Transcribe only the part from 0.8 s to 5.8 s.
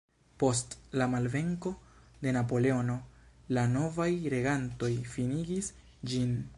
la malvenko de Napoleono, la novaj regantoj finigis